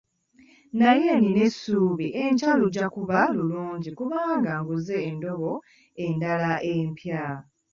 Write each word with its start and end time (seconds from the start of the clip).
Naye 0.79 1.09
nina 1.19 1.41
essuubi 1.47 2.07
enkya 2.23 2.51
lujja 2.59 2.85
kuba 2.95 3.17
lulungi 3.35 3.89
kubanga 3.97 4.51
nguze 4.61 4.95
eddobo 5.09 5.51
eddala 6.05 6.51
eppya. 6.75 7.23